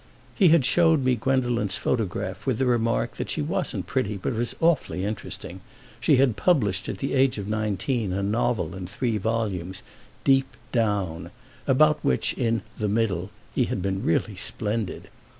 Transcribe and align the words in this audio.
He 0.33 0.47
had 0.47 0.65
showed 0.65 1.03
me 1.03 1.15
Gwendolen's 1.15 1.77
photograph 1.77 2.47
with 2.47 2.57
the 2.57 2.65
remark 2.65 3.17
that 3.17 3.29
she 3.29 3.43
wasn't 3.43 3.85
pretty 3.85 4.17
but 4.17 4.33
was 4.33 4.55
awfully 4.59 5.05
interesting; 5.05 5.61
she 5.99 6.15
had 6.15 6.35
published 6.35 6.89
at 6.89 6.97
the 6.97 7.13
age 7.13 7.37
of 7.37 7.47
nineteen 7.47 8.11
a 8.11 8.23
novel 8.23 8.73
in 8.73 8.87
three 8.87 9.19
volumes, 9.19 9.83
"Deep 10.23 10.47
Down," 10.71 11.29
about 11.67 11.99
which, 12.03 12.33
in 12.33 12.63
The 12.79 12.89
Middle, 12.89 13.29
he 13.53 13.65
had 13.65 13.83
been 13.83 14.01
really 14.03 14.35
splendid. 14.37 15.09